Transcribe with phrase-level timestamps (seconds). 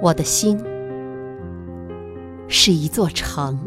[0.00, 0.56] 我的心
[2.46, 3.58] 是一座城，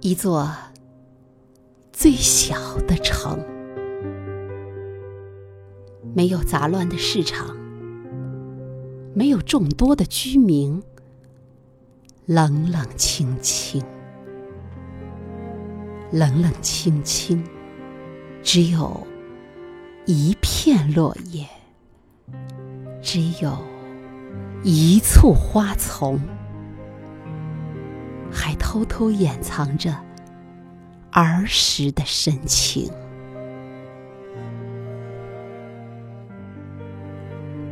[0.00, 0.50] 一座
[1.92, 2.56] 最小
[2.88, 3.38] 的城，
[6.12, 7.56] 没有杂乱的市场，
[9.14, 10.82] 没有众多的居民，
[12.26, 13.80] 冷冷清清，
[16.10, 17.44] 冷冷清清，
[18.42, 19.06] 只有
[20.04, 21.46] 一片落叶，
[23.00, 23.69] 只有。
[24.62, 26.20] 一簇花丛，
[28.30, 29.96] 还偷偷掩藏着
[31.10, 32.92] 儿时的深情。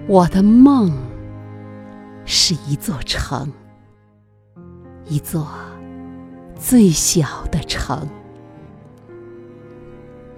[0.06, 0.90] 我的梦
[2.24, 3.52] 是一座城，
[5.04, 5.46] 一座
[6.58, 8.08] 最小的城，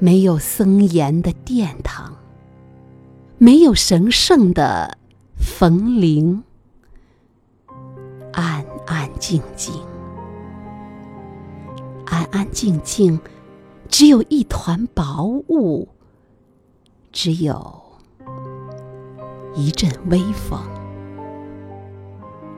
[0.00, 2.16] 没有森严的殿堂，
[3.38, 4.98] 没有神圣的。
[5.40, 6.42] 冯铃，
[8.32, 9.74] 安安静静，
[12.04, 13.18] 安安静静，
[13.88, 15.88] 只有一团薄雾，
[17.10, 17.82] 只有
[19.54, 20.60] 一阵微风，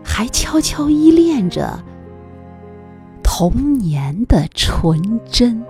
[0.05, 1.83] 还悄悄依恋着
[3.23, 5.65] 童年的纯真。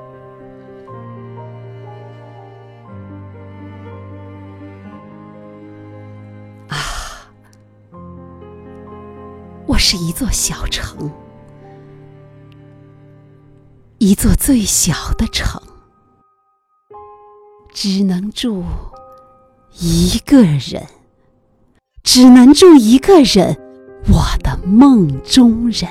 [9.66, 11.10] 我是一座小城，
[13.98, 15.60] 一座最小的城，
[17.72, 18.64] 只能住
[19.78, 20.86] 一个人，
[22.02, 23.56] 只能住一个人，
[24.08, 25.88] 我的梦中人，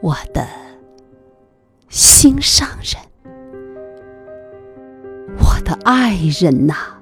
[0.00, 0.46] 我的
[1.88, 3.02] 心上人，
[5.38, 6.95] 我的爱人呐，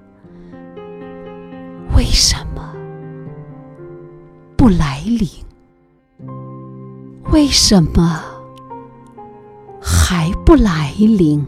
[4.64, 5.28] 不来临？
[7.30, 8.24] 为什么
[9.78, 11.46] 还不来临？